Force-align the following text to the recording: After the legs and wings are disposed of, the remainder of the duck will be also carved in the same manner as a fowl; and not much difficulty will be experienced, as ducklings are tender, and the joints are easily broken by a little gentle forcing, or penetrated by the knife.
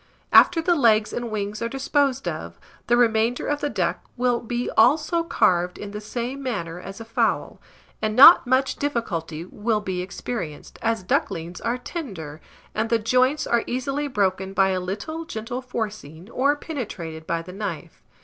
After 0.31 0.63
the 0.63 0.73
legs 0.73 1.13
and 1.13 1.29
wings 1.29 1.61
are 1.61 1.69
disposed 1.69 2.27
of, 2.27 2.59
the 2.87 2.97
remainder 2.97 3.45
of 3.45 3.61
the 3.61 3.69
duck 3.69 4.03
will 4.17 4.39
be 4.39 4.67
also 4.71 5.21
carved 5.21 5.77
in 5.77 5.91
the 5.91 6.01
same 6.01 6.41
manner 6.41 6.79
as 6.79 6.99
a 6.99 7.05
fowl; 7.05 7.59
and 8.01 8.15
not 8.15 8.47
much 8.47 8.77
difficulty 8.77 9.45
will 9.45 9.79
be 9.79 10.01
experienced, 10.01 10.79
as 10.81 11.03
ducklings 11.03 11.61
are 11.61 11.77
tender, 11.77 12.41
and 12.73 12.89
the 12.89 12.97
joints 12.97 13.45
are 13.45 13.63
easily 13.67 14.07
broken 14.07 14.53
by 14.53 14.69
a 14.69 14.79
little 14.79 15.23
gentle 15.23 15.61
forcing, 15.61 16.31
or 16.31 16.55
penetrated 16.55 17.27
by 17.27 17.43
the 17.43 17.53
knife. 17.53 18.01